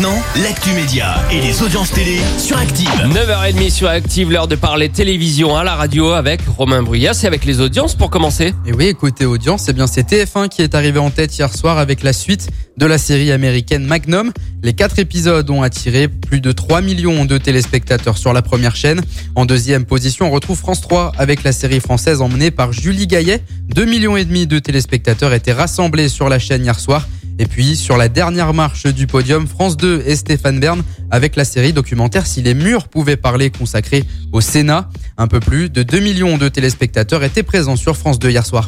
[0.00, 2.88] Maintenant, l'actu média et les audiences télé sur Active.
[2.88, 7.44] 9h30 sur Active, l'heure de parler télévision à la radio avec Romain Bruyas et avec
[7.44, 8.54] les audiences pour commencer.
[8.64, 11.76] Et oui, écoutez audience, eh bien c'est TF1 qui est arrivé en tête hier soir
[11.76, 12.48] avec la suite
[12.78, 14.32] de la série américaine Magnum.
[14.62, 19.02] Les quatre épisodes ont attiré plus de 3 millions de téléspectateurs sur la première chaîne.
[19.34, 23.42] En deuxième position, on retrouve France 3 avec la série française emmenée par Julie Gaillet.
[23.74, 27.06] 2 millions et demi de téléspectateurs étaient rassemblés sur la chaîne hier soir.
[27.40, 31.46] Et puis sur la dernière marche du podium, France 2 et Stéphane Bern avec la
[31.46, 34.90] série documentaire Si les murs pouvaient parler consacrée au Sénat.
[35.16, 38.66] Un peu plus de 2 millions de téléspectateurs étaient présents sur France 2 hier soir.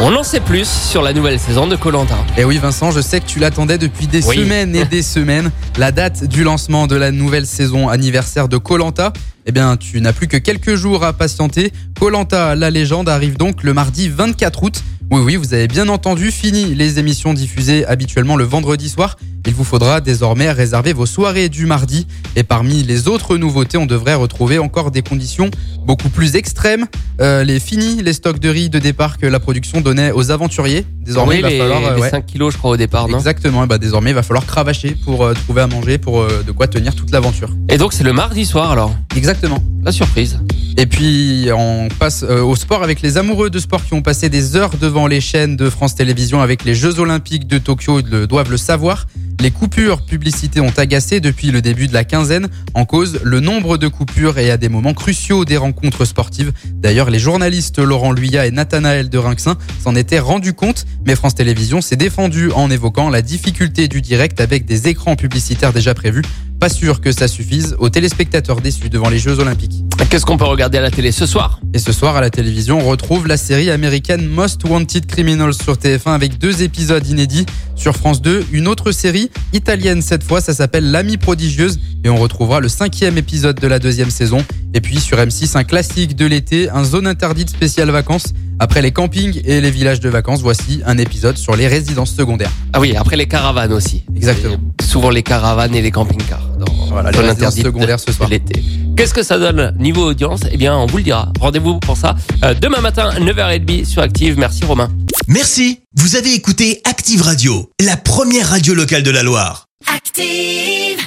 [0.00, 2.16] On en sait plus sur la nouvelle saison de Colanta.
[2.36, 4.34] Et oui Vincent, je sais que tu l'attendais depuis des Oui.
[4.38, 5.52] semaines et des semaines.
[5.78, 9.12] La date du lancement de la nouvelle saison anniversaire de Colanta.
[9.46, 11.72] Eh bien, tu n'as plus que quelques jours à patienter.
[12.00, 14.82] Colanta, la légende, arrive donc le mardi 24 août.
[15.12, 19.18] Oui, oui, vous avez bien entendu, fini les émissions diffusées habituellement le vendredi soir.
[19.46, 22.06] Il vous faudra désormais réserver vos soirées du mardi.
[22.34, 25.50] Et parmi les autres nouveautés, on devrait retrouver encore des conditions
[25.84, 26.86] beaucoup plus extrêmes.
[27.20, 30.86] Euh, les finis, les stocks de riz de départ que la production donnait aux aventuriers.
[31.02, 31.84] Désormais, oui, il va les, falloir...
[31.84, 32.10] euh, les ouais.
[32.10, 33.18] 5 kilos, je crois, au départ, non?
[33.18, 36.42] Exactement, et bah désormais il va falloir cravacher pour euh, trouver à manger, pour euh,
[36.46, 37.50] de quoi tenir toute l'aventure.
[37.68, 38.94] Et donc, c'est le mardi soir alors?
[39.14, 39.62] Exactement.
[39.82, 40.40] La surprise.
[40.76, 44.28] Et puis on passe euh, au sport avec les amoureux de sport qui ont passé
[44.30, 48.08] des heures devant les chaînes de France Télévisions avec les Jeux Olympiques de Tokyo ils
[48.08, 49.06] le, doivent le savoir.
[49.40, 52.48] Les coupures publicités ont agacé depuis le début de la quinzaine.
[52.74, 56.52] En cause, le nombre de coupures et à des moments cruciaux des rencontres sportives.
[56.74, 61.34] D'ailleurs, les journalistes Laurent Luyat et Nathanaël de Rinxin s'en étaient rendus compte, mais France
[61.34, 66.22] Télévisions s'est défendu en évoquant la difficulté du direct avec des écrans publicitaires déjà prévus.
[66.60, 69.81] Pas sûr que ça suffise aux téléspectateurs déçus devant les Jeux Olympiques.
[70.12, 71.58] Qu'est-ce qu'on peut regarder à la télé ce soir?
[71.72, 75.74] Et ce soir à la télévision, on retrouve la série américaine Most Wanted Criminals sur
[75.74, 77.46] TF1 avec deux épisodes inédits.
[77.76, 82.16] Sur France 2, une autre série, italienne cette fois, ça s'appelle L'Amie prodigieuse et on
[82.16, 84.44] retrouvera le cinquième épisode de la deuxième saison.
[84.74, 88.34] Et puis sur M6, un classique de l'été, un zone interdite spéciale vacances.
[88.58, 92.52] Après les campings et les villages de vacances, voici un épisode sur les résidences secondaires.
[92.72, 94.04] Ah oui, après les caravanes aussi.
[94.14, 94.58] Exactement.
[94.92, 96.46] Souvent les caravanes et les camping-cars.
[96.58, 98.28] dans Voilà, les secondaires ce soir.
[98.28, 98.62] de L'été.
[98.94, 100.40] Qu'est-ce que ça donne niveau audience?
[100.50, 101.32] Eh bien, on vous le dira.
[101.40, 102.14] Rendez-vous pour ça
[102.44, 104.38] euh, demain matin, 9h30 sur Active.
[104.38, 104.90] Merci Romain.
[105.28, 105.80] Merci.
[105.96, 109.64] Vous avez écouté Active Radio, la première radio locale de la Loire.
[109.86, 110.98] Active.